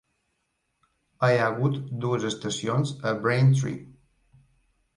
[1.27, 3.79] Hi ha hagut dues estacions a Braintree.